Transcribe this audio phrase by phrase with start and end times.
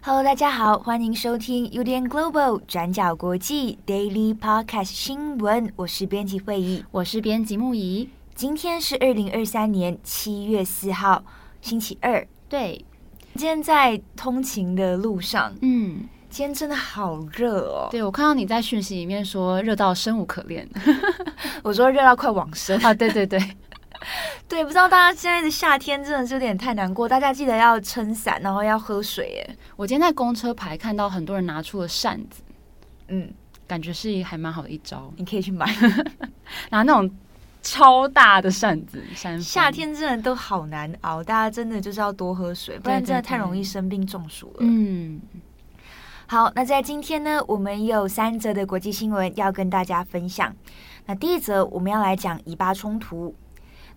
[0.00, 5.72] Hello，大家好，欢迎收听 UDN Global 转角国际 Daily Podcast 新闻。
[5.76, 8.08] 我是编辑慧仪，我是编辑木仪。
[8.36, 11.24] 今天是二零二三年七月四号，
[11.62, 12.24] 星期二。
[12.50, 12.84] 对，
[13.34, 17.88] 今天在通勤的路上，嗯，今天真的好热哦。
[17.90, 20.68] 对，我看到你在讯息里面说热到生无可恋，
[21.64, 22.92] 我说热到快往生啊！
[22.92, 23.40] 对对对，
[24.46, 29.28] 对，不知道大家现在的夏天真的是有点太难过，大家记得要撑伞，然后要喝水。
[29.30, 29.56] 耶。
[29.76, 32.42] 我今天在公车牌看到很多人拿出了扇子，
[33.08, 33.32] 嗯，
[33.66, 35.66] 感觉是还蛮好的一招，你可以去买，
[36.68, 37.10] 拿那种。
[37.66, 44.58] 超大的扇子，扇夏天真的都好难熬，大家真的就是要多喝水，不然真的太容易生病中暑了。
[44.60, 45.20] 嗯，
[46.28, 50.54] 好，那在今天呢，我们有三则的国际新闻要跟大家分享。
[51.06, 53.34] 那第一则我们要来讲以巴冲突。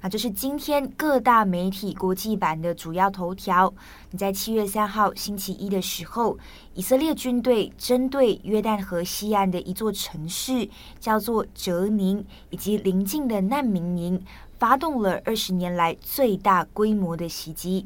[0.01, 3.73] 啊这是今天各大媒体国际版的主要头条。
[4.11, 6.37] 你在七月三号星期一的时候，
[6.73, 10.69] 以色列军队针对约旦河西岸的一座城市，
[11.01, 14.23] 叫做哲宁，以及邻近的难民营，
[14.57, 17.85] 发动了二十年来最大规模的袭击。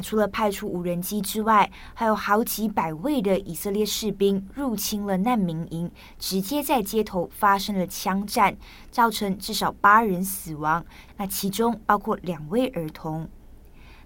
[0.00, 8.56] 除了派出无人机之外，还有好几百位的以色列士兵入侵了难民营，直接在街头发生了枪战，
[8.90, 10.84] 造成至少八人死亡，
[11.16, 13.28] 那其中包括两位儿童。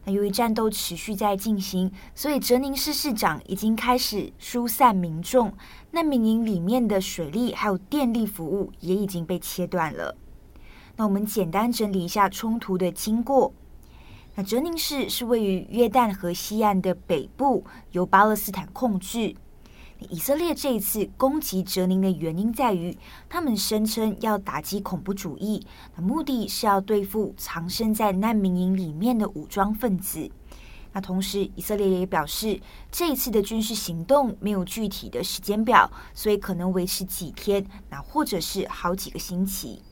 [0.04, 5.52] 那由于战斗持续在进行，所以泽宁市市长已经开始疏散民众，
[5.92, 10.16] 难民营里面的水利还有电力服务也已经被切断了。
[10.96, 13.52] 那我们简单整理一下冲突的经过。
[14.34, 19.34] 那哲宁市是位于约旦河西岸的北部，由巴勒斯坦控制。
[20.08, 22.96] 以色列这一次攻击哲宁的原因在于，
[23.28, 30.30] 他们声称要打击恐怖主义，那目的是要对付藏身在难民营里面的武装分子。
[30.94, 32.60] 那同时，以色列也表示，
[32.90, 39.82] 这一次的军事行动没有具体的时间表，所以可能维持几天，那或者是好几个星期。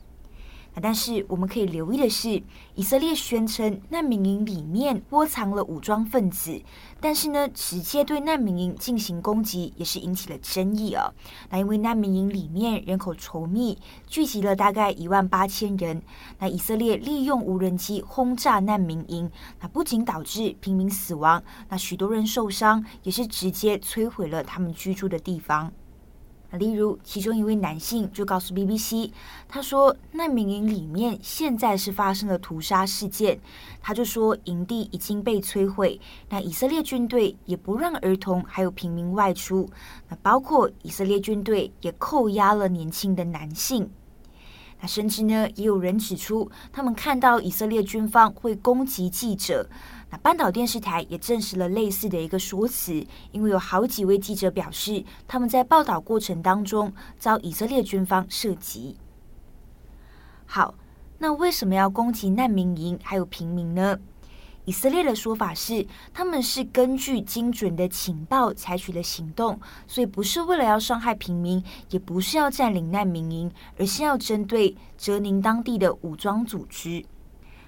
[0.73, 2.41] 啊但是我们可以留意的是，
[2.75, 6.61] 以色列宣称难民营里面窝藏了武装分子，
[6.99, 11.13] 但是呢，直接对难民营进行攻击也是引起了争议哦。
[11.49, 13.77] 那因为难民营里面人口稠密，
[14.07, 16.01] 聚集了大概一万八千人，
[16.39, 19.29] 那以色列利用无人机轰炸难民营，
[19.59, 25.71] 那不仅导致平民死亡，那许多人受伤，也是直接摧毁了他们居住的地方。
[26.57, 29.11] 例如，其中一位男性就告诉 BBC，
[29.47, 33.39] 他说难民营里面现在是发生了屠杀事件，
[33.81, 39.69] 他就说营地已经被摧毁，那以色列军队也不让儿童还有平民外出，
[40.09, 43.89] 那包括以色列军队也扣押了年轻的男性。
[44.81, 49.69] 那甚至呢，也有人指出，他们看到以色列军方会攻击记者。
[50.11, 58.97] 那半岛电视台也证实了类似的一个说辞，因为有好几位记者表示，他们在报道过程当中遭以色列军方射击。
[60.45, 60.75] 好，
[61.17, 63.97] 那为什么要攻击难民营还有平民呢？
[64.65, 77.03] 以色列的说法是，他们是根据精准的情报采取了行动，所以不是为了要伤害平民，也不是要占领难民营，而是要针对哲宁当地的武装组织。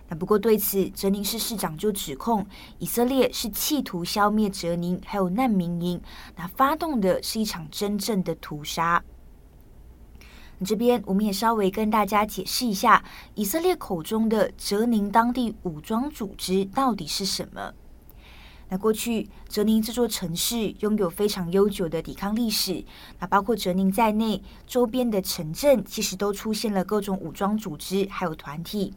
[0.09, 2.45] 那不过对此，泽宁市市长就指控
[2.77, 6.01] 以色列是企图消灭哲宁还有难民营，
[6.35, 9.03] 那发动的是一场真正的屠杀。
[10.65, 13.03] 这边我们也稍微跟大家解释一下，
[13.35, 17.73] 以色列口中的哲宁当地武装组织到底是什么？
[18.73, 22.83] 那过去哲宁这座城市拥有非常悠久的抵抗历史，
[23.19, 28.91] 那包括哲宁在内，周边的城镇其实都出现了各种武装组织还有团体，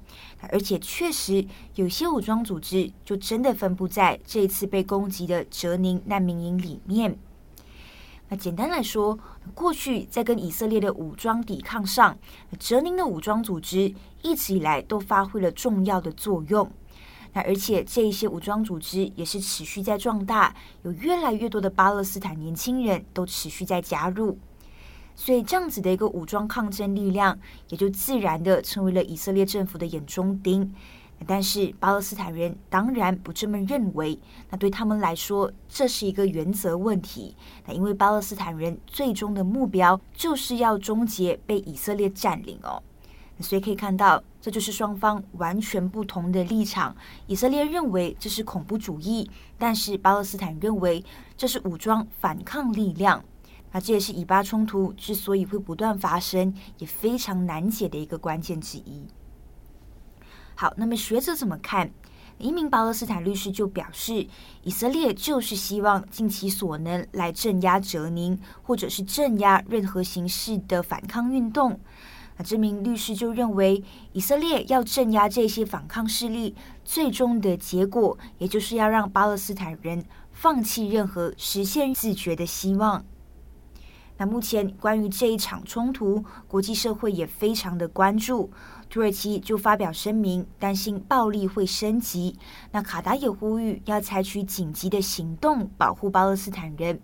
[0.48, 7.18] 而且确实有些武装组织就真的分布在这一次被攻击的哲宁难民营里面。
[8.30, 9.18] 那简单来说，
[9.54, 12.16] 过去在跟以色列的武装抵抗上，
[12.58, 16.72] 哲宁的武装组织一直以来都发挥了重要的作用。
[17.42, 24.38] 而且这一些武装组织也是持续在壮大，有越来越多的巴勒斯坦年轻人都持续在加入，
[25.14, 27.38] 所以这样子的一个武装抗争力量，
[27.68, 30.72] 也就自然的成为了以色列政府的眼中钉。
[31.26, 34.18] 但是巴勒斯坦人当然不这么认为，
[34.50, 37.34] 那对他们来说，这是一个原则问题。
[37.66, 42.82] 那因为巴勒斯坦人最终的目标就是要终结被以色列占领哦，
[43.40, 46.96] 所以可以看到，这就是双方完全不同的立场。
[47.26, 51.04] 以色列认为这是恐怖主义，但是巴勒斯坦认为
[51.36, 53.22] 这是武装反抗力量。
[53.72, 59.06] 那这也是以巴冲突之所以会不断发生，也非常难解的一个关键之一。
[60.54, 61.90] 好，那么学者怎么看？
[62.38, 64.26] 一名巴勒斯坦律师就表示，
[64.62, 71.78] 以色列就是希望尽其所能来镇压哲宁，或者是镇压任何形式的反抗运动。
[72.36, 76.54] 那这名律师就认为，以色列要镇压这些反抗势力，
[76.84, 83.04] 最终的结果，也就是要让巴勒斯坦人放弃任何实现自觉的希望。
[84.18, 88.50] 那目前关于这一场冲突，国际社会也非常的关注。
[88.88, 92.36] 土耳其就发表声明，担心暴力会升级。
[92.70, 96.98] 那卡达也呼吁要采取紧急的行动，保护巴勒斯坦人。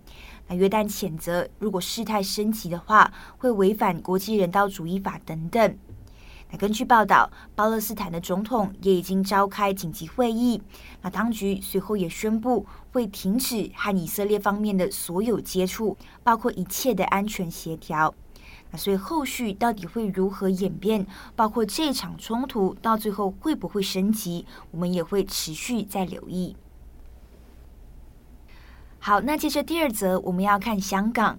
[0.47, 5.77] 那约旦谴责，如果事态升级的话，会违反国际人道主义法等等。
[6.49, 10.61] 那根据报道，巴勒斯坦的总统也已经召开紧急会议。
[11.01, 18.13] 那当局随后也宣布会停止和以色列方面的所有接触，包括一切的安全协调。
[18.75, 21.05] 所以后续到底会如何演变，
[21.35, 26.55] 包括这场冲突到最后会不会升级，我们也会持续在留意。
[28.99, 31.37] 好，那接着第二则，我们要看香港。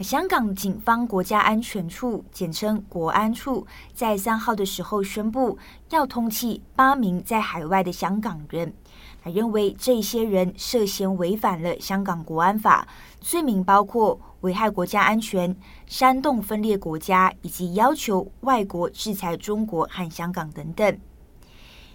[0.00, 5.58] 香港警方国家安全处，简称国安处，在三号的时候宣布
[5.90, 8.72] 要通缉八名在海外的香港人，
[9.22, 12.88] 他认为这些人涉嫌违反了香港国安法，
[13.20, 15.54] 罪名包括危害国家安全、
[15.86, 20.98] 煽动分裂国家，以及要求外国制裁中国和香港等等。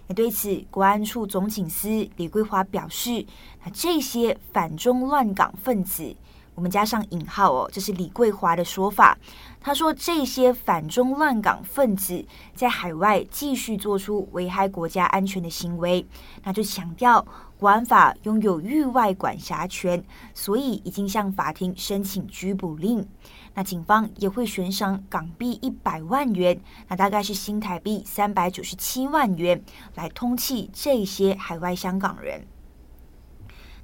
[0.08, 3.26] 那对此，国安处总警司李桂华表示
[3.66, 6.16] ：“那这些反中乱港分子，
[6.56, 9.18] 我们加上引号哦，这是李桂华的说法。
[9.62, 16.06] 他说，这些反中乱港分子在海外继续做出危害国家安全的行为，
[16.44, 17.26] 那就强调
[17.60, 20.04] 国安法拥有域外管辖权，
[20.34, 23.06] 所以已经向法庭申请拘捕令。”
[23.58, 29.64] 那警方也会悬赏港币一百万元，那大概是新台币三百九十七万元，
[29.96, 32.46] 来通缉这些海外香港人。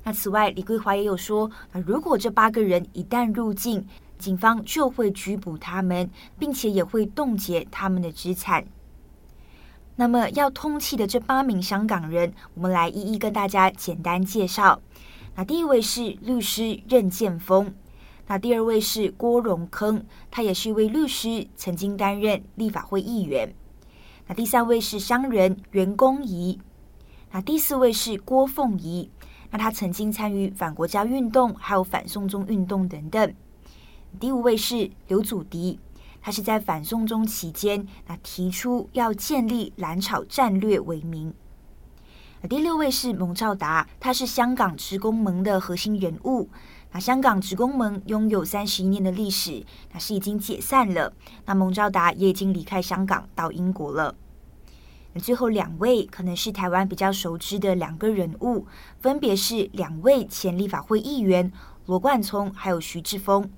[0.04, 3.86] 那此外，李桂华也有说，那如果这八个人一旦入境，
[4.18, 6.10] 警方就会拘捕他们，
[6.40, 8.66] 并且也会冻结他们的资产。
[9.96, 14.82] 那么要通缉的这八名香港人，我们来一一跟大家简单介绍。
[15.36, 17.74] 那第一位是律师任建峰。
[18.28, 23.54] 那第二位是郭荣铿，他也是一位律师，曾经担任立法会议员。
[24.28, 26.60] 那第三位是商人袁公仪。
[27.32, 29.10] 那第四位是郭凤仪，
[29.52, 33.34] 那他曾经参与反国家运动，还有反送中运动等等。
[34.20, 35.80] 第五位是刘祖迪，
[36.22, 41.34] 他是在反送中期间，那提出要建立蓝草战略为名。
[42.50, 46.50] 第六位是蒙兆达，他是香港职工盟的核心人物。
[46.92, 49.64] 那香港职工盟拥有三十一年的历史，
[49.94, 51.14] 那是已经解散了。
[51.46, 54.16] 那蒙兆达也已经离开香港到英国了。
[55.20, 58.66] 最后两位可能是台湾比较熟知的两个人物，
[59.00, 61.52] 分别是两位前立法会议员
[61.86, 63.50] 罗冠聪还有徐志峰。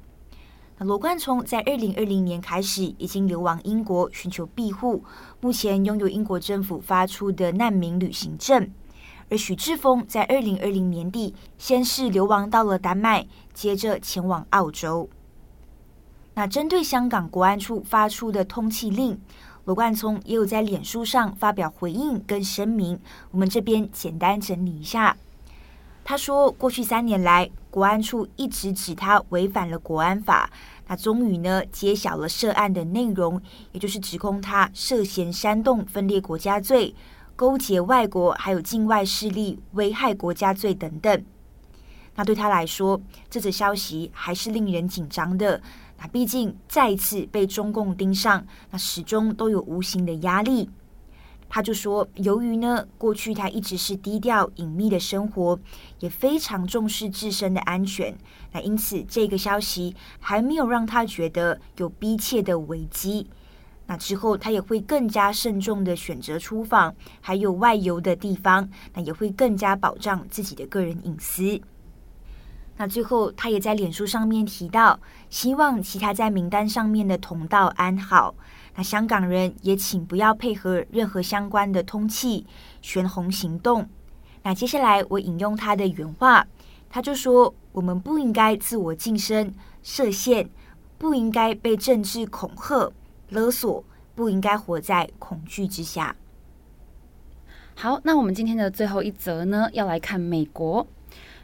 [0.79, 5.03] 那罗冠聪在二零二零年开始已经流亡英国寻求庇护，
[5.39, 8.71] 目前拥有英国政府发出的难民旅行证。
[9.29, 15.07] 而许志峰在二零二零年底先是流亡到了丹麦，接着前往澳洲。
[16.35, 19.21] 那针对香港国安处发出的通缉令，
[19.65, 22.99] 罗冠聪也有在脸书上发表回应跟声明。
[23.31, 25.15] 我们这边简单整理一下，
[26.03, 30.49] 他说：过去三年来，国安处一直指他违反了国安法，
[30.87, 33.41] 那终于呢揭晓了涉案的内容，
[33.71, 36.93] 也就是指控他涉嫌煽动分裂国家罪。
[37.35, 41.25] 勾结外国还有境外势力危害国家罪等等，
[42.15, 45.59] 那对他来说，这则消息还是令人紧张的。
[46.07, 50.69] 毕竟再次被中共盯上，那始终都有无形的压力。
[51.49, 55.59] 他就说，由于呢，过去他一直是低调隐秘的生活，
[55.99, 58.17] 也非常重视自身的安全。
[58.51, 63.27] 那因此，这个消息还没有让他觉得有逼切的危机。
[63.85, 71.61] 那之后，他也会更加慎重的选择出访，还有外游的地方，那也会更加保障自己的个人隐私。
[72.83, 74.99] 那最后，他也在脸书上面提到，
[75.29, 78.35] 希望其他在名单上面的同道安好。
[78.75, 82.45] 那香港人也请不要配合任何相关的通气
[82.81, 83.87] 悬红行动。
[84.41, 86.45] 那接下来我引用他的原话，
[86.89, 90.49] 他就说：“我们不应该自我晋升设限，
[90.97, 92.91] 不应该被政治恐吓。”
[93.31, 93.81] 勒索
[94.13, 96.13] 不应该活在恐惧之下。
[97.75, 100.85] 好，那我们今天的最后一则呢，要来看美国。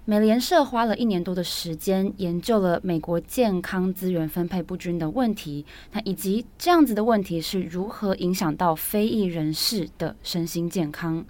[0.09, 11.23] 美联社花了一年多的时间，研究了美国健康资源分配不均的问题，那以及这样子的问题是如何影响到非裔人士的身心健康。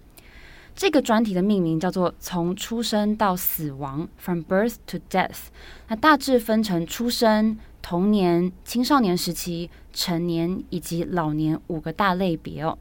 [0.74, 5.48] 这个专题的命名叫做“从出生到死亡 ”（From Birth to Death），
[5.89, 12.77] 那大致分成出生、童年、青少年时期、成年以及老年五个大类别哦。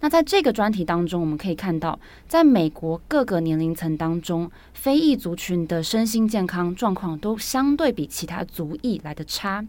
[0.00, 9.66] 那在这个专题当中，我们可以看到，在美国各个年龄层当中，非裔族群的身心健康状况都相对比其他族裔来得差。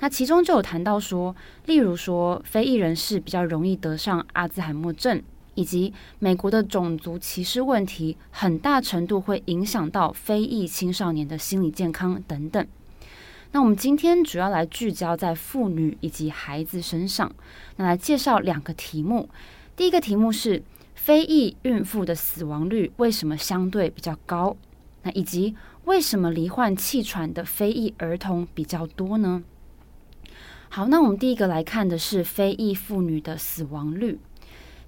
[0.00, 5.22] 那其中就有谈到说，例如说，非裔人士比较容易得上阿兹海默症，
[5.54, 12.66] 以及美国的种族歧视问题，很大程度会影响到非裔青少年的心理健康等等。
[13.52, 17.30] 那我们今天主要来聚焦在妇女以及孩子身上，
[17.76, 19.28] 那来介绍两个题目。
[19.78, 20.64] 第一个题目是
[20.96, 24.56] 非裔孕妇的死亡率为什么相对比较高？
[25.04, 25.54] 那以及
[25.84, 29.44] 为什么罹患气喘的非裔儿童比较多呢？
[30.68, 34.18] 好，那我们第一个来看的是非裔妇女的死亡率。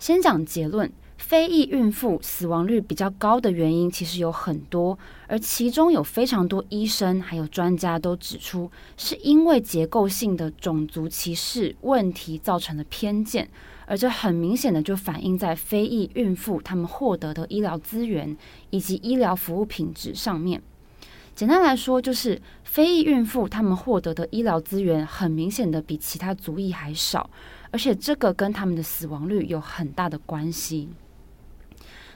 [0.01, 13.49] 先讲结论，非裔孕妇死亡率比较高的原因其实有很多，而其中有非常多医生还有专家都指出，是因为结构性的种族歧视问题造成的偏见。
[13.91, 18.37] 而这很明显的就反映在非裔孕妇她们获得的医疗资源
[18.71, 20.63] 以及医疗服务品质上面。
[21.35, 27.29] 简单来说，就是非裔孕妇她们获得的医疗资源很明显的比其他族裔还少，
[27.73, 30.89] 而且这个跟他们的死亡率有很大的关系。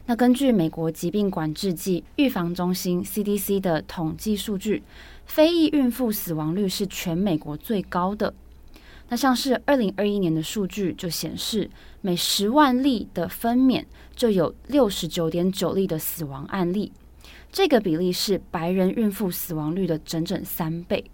[0.07, 4.85] 那根据美国疾病管制暨预防中心 CDC 的统计数据，
[5.27, 8.33] 非裔孕妇死亡率是全美国最高的。
[9.09, 11.71] 那像是二零二一年的数据就显示，
[12.01, 13.85] 每十万例的分娩
[14.17, 16.91] 就有六十九点九例的死亡案例，
[17.53, 21.05] 这个比例是白人孕妇死亡率的整整三倍，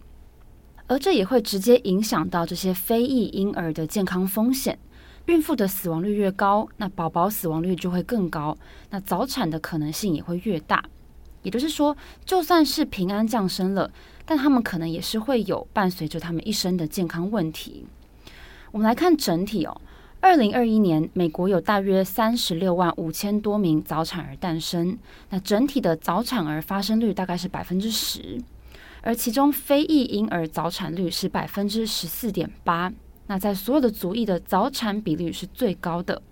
[0.87, 4.79] 而这也会直接影响到这些非裔婴儿的健康风险。
[5.27, 8.57] 孕妇的死亡率越高，那宝宝死亡率就会更高，
[8.89, 10.83] 那早产的可能性也会越大。
[11.43, 13.91] 也就是说，就算是平安降生了，
[14.31, 17.85] 但他们可能也是会有伴随着他们一生的健康问题。
[18.71, 19.81] 我们来看整体哦，
[20.21, 24.97] 二零二一年美国有大约三十六万五千多名早产儿诞生，
[25.31, 28.41] 那整体的早产儿发生率大概是百分之十，
[29.01, 32.93] 而其中非裔婴儿早产率是百分之十四点八，
[33.27, 36.23] 那在所有的族裔的早产比率是最高的。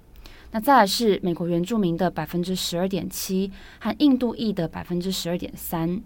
[0.53, 3.51] 那再来是美国原住民的百分之十二点七，
[3.81, 6.01] 和印度裔的百分之十二点三。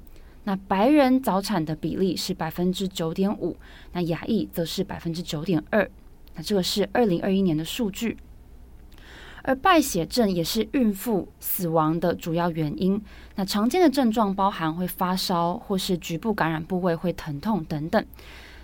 [0.44, 3.56] 那白人早产的比例是百分之九点五，
[3.92, 5.88] 那亚裔则是百分之九点二。
[6.34, 8.16] 那这个是二零二一年的数据。
[9.44, 13.02] 而败血症也是孕妇死亡的主要原因。
[13.34, 18.04] 那常见的症状包含会发烧，或是局部感染部位会疼痛等等。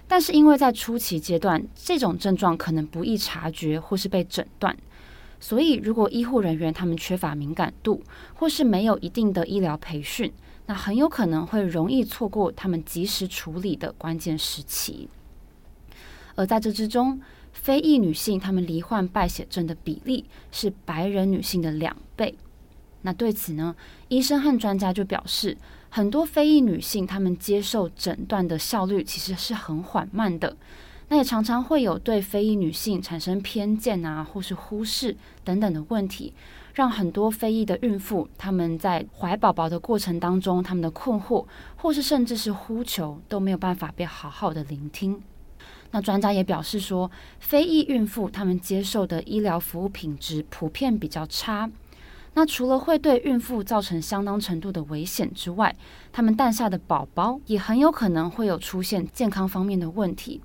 [0.06, 4.76] 但是因为在初期阶段，这种症状可能不易察觉或是被诊断。
[5.40, 8.02] 所以，如果医护人员他们缺乏敏感度，
[8.34, 10.32] 或是没有一定的医疗培训，
[10.68, 15.08] 那很有可能会容易错过他们及时处理的关键时期。
[16.34, 17.20] 而在这之中，
[17.52, 22.36] 非裔女性她们罹患败血症的比例是白人女性的两倍。
[23.00, 23.74] 那对此呢，
[24.08, 25.56] 医生和专家就表示，
[25.88, 30.54] 很多非裔女性她们接受诊断的效率其实是很缓慢的。
[31.08, 36.34] 那也常常会有对非裔女性产生偏见啊，或是忽视等等的问题，
[36.78, 41.44] 让很多非裔的孕妇他们在怀宝宝的过程当中，他们的困惑
[41.74, 45.20] 或是甚至是呼求都没有办法被好好的聆听。
[45.90, 51.68] 那专家也表示说，非裔孕妇他们接受的医疗服务品质普遍比较差。
[52.34, 55.74] 那除了会对孕妇造成相当程度的危险之外，
[56.12, 60.40] 他们诞下的宝宝也很有可能会有出现健康方面的问题。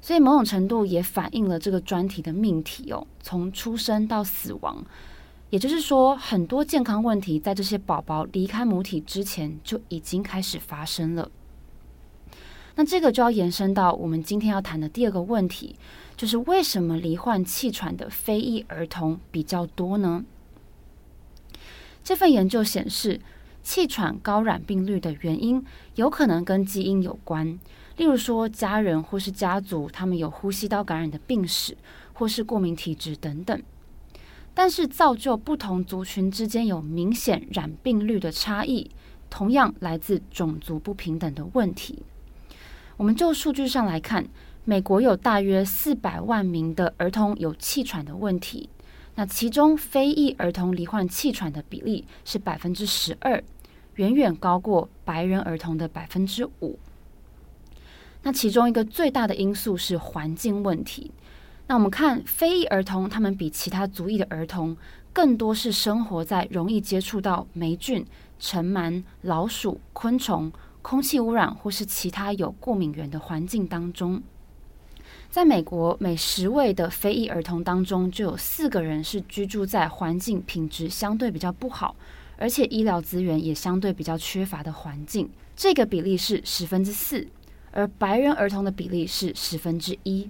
[0.00, 4.84] 所以某种程度也反映了这个专题的命题哦，从出生到死亡，
[5.50, 11.30] 也就是说，很多健康问题在这些宝宝离开母体之前就已经开始发生了。
[12.74, 15.76] 那这个就要延伸到我们今天要谈的第二个问题，
[16.16, 20.24] 就是为什么罹患气喘的非裔儿童比较多呢？
[22.02, 23.20] 这份研究显示，
[23.62, 27.58] 气喘高染病率的原因有可能跟基因有关。
[27.96, 31.76] 例如说，家人或是家族，他们有呼吸道感染的病史，
[32.12, 33.62] 或是过敏体质等等。
[34.56, 38.88] 但是，造就不同族群之间有明显染病率的差异，
[39.28, 42.04] 同样来自种族不平等的问题。
[42.96, 44.24] 我们就数据上来看，
[44.64, 48.68] 美国有大约四百万名的儿童有气喘的问题，
[49.16, 53.42] 那其中非裔儿童罹患气喘的比例是百分之十二，
[53.96, 56.78] 远远高过白人儿童的百分之五。
[58.22, 61.10] 那其中一个最大的因素是环境问题。
[61.66, 64.76] 那我们看非裔儿童，他们比其他族裔的儿童
[65.12, 68.04] 更多是生活在容易接触到霉菌、
[68.38, 70.52] 尘螨、老鼠、昆虫、
[70.82, 74.22] 空气污染或是其他有过敏源的环境当中。
[75.30, 81.96] 在美国，每十位的非裔儿童当中，就有四个人是居住在环境品质相对比较不好，
[82.36, 85.28] 而且医疗资源也相对比较缺乏的环境。
[85.56, 87.26] 这个比例是十分之四，
[87.72, 90.28] 而白人儿童的比例是十分之一。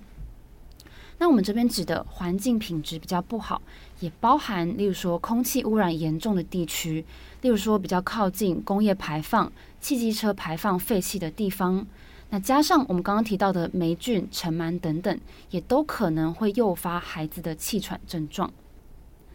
[1.18, 3.62] 那我们这边指的环境品质比较不好，
[4.00, 7.04] 也包含例如说空气污染严重的地区，
[7.42, 11.86] 例如说比较靠近工业排放、汽机车排放废气的地方。
[12.30, 18.52] 那加上我们刚刚提到的霉菌、尘螨等等，也都可能会诱发孩子的气喘症状。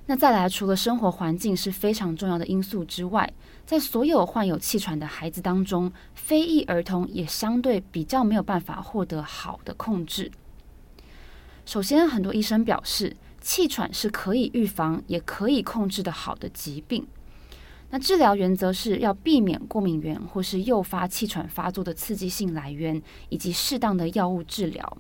[0.08, 3.32] 那再来，除了生活环境是非常重要的因素之外，
[3.66, 10.30] 在所有患有气喘的孩子当中，非裔儿童也相对比较没有办法获得好的控制。
[11.70, 17.06] 首先，很多医生表示，气喘是可以预防也可以控制的好的疾病。
[17.92, 23.00] 那治疗原则是要避免过敏源或是诱发气喘发作的刺激性来源，
[23.30, 24.98] 以及适当的药物治疗。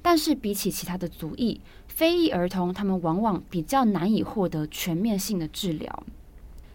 [0.00, 6.02] 但是，比起其他的族裔，非裔儿童他们往往比较难以获得全面性的治疗。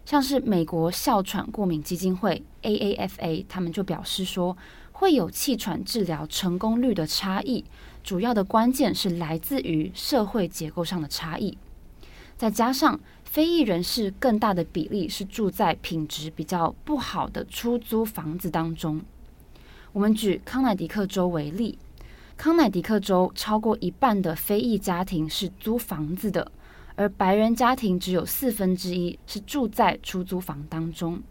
[0.06, 4.56] 像是美国哮喘过敏基金会 （AAFA），他们就表示说，
[4.92, 7.66] 会有气喘治疗成功率的差异。
[8.04, 11.58] 主要的关键是来自于社会结构上的差异，
[12.36, 19.02] 再加上非裔人士更大的比例是住在品质比较不好的出租房子当中。
[19.94, 21.78] 我们举康乃狄克州为例，
[22.36, 26.52] 康乃狄克州超过一半的非裔家庭是租房子的，
[26.96, 31.22] 而白人家庭只有四分之一是住在出租房当中。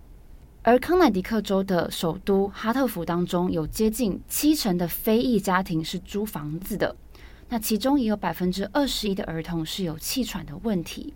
[0.62, 6.94] 而康乃狄克州的首都哈特福当中，有接近七成的非裔家庭是租房子的，
[7.48, 11.14] 那其中也有百分之二十一的儿童是有气喘的问题。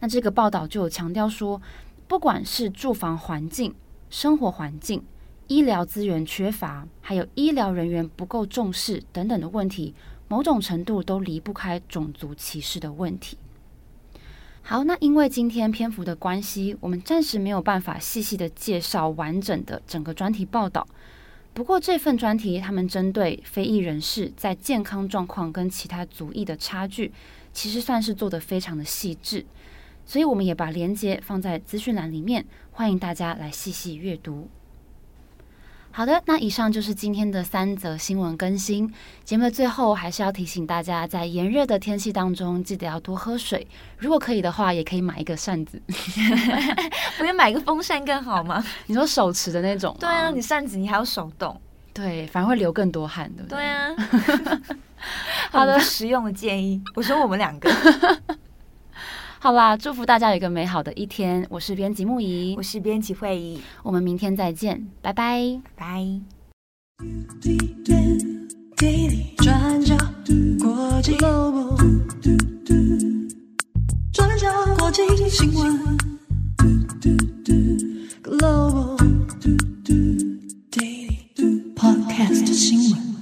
[0.00, 1.62] 那这个报道就有强调说，
[2.08, 3.72] 不管是住房环境、
[4.10, 5.04] 生活环境、
[5.46, 9.94] 医疗资源缺乏，还有医疗人员不够重视等等的问题，
[10.26, 13.38] 某种程度都离不开种族歧视的问题。
[14.66, 20.88] 好，那因为今天篇幅的关系，我们暂时没有办法细细的介绍完整的整个专题报道。
[21.52, 27.12] 不过这份专题，他们针对非裔人士在健康状况跟其他族裔的差距，
[27.52, 29.44] 其实算是做得非常的细致。
[30.06, 34.48] 所以我们也把连接放在资讯栏里面，欢迎大家来细细阅读。
[35.96, 38.92] 好的，那以上就是今天的三则新闻更新。
[39.22, 43.64] 节目的最后，还是要提醒大家，在炎热的天气当中，记得要多喝水。
[43.96, 45.80] 如果可以的话，也可以买一个扇子，
[47.16, 48.60] 不用买一个风扇更好吗？
[48.86, 49.96] 你说手持的那种？
[50.00, 51.60] 对啊，你扇子你还要手动，
[51.92, 53.58] 对，反而会流更多汗，对不对？
[53.58, 53.94] 对啊。
[55.52, 56.82] 好的，实用的建议。
[56.96, 57.70] 我说我们两个。
[59.44, 61.46] 好啦，祝福大家有一个美好的一天。
[61.50, 66.02] 我是编辑木仪，我是编辑慧怡，我们明天再见，拜拜，拜。
[69.36, 71.76] 转角 Global，
[74.14, 74.48] 转角
[75.28, 75.98] 新闻
[78.22, 78.94] Global，Daily
[81.76, 83.13] Podcast 新闻。